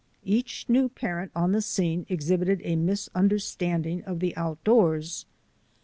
[0.25, 5.27] Each new parent on the scene exhib ited a misunderstanding of the outdoors.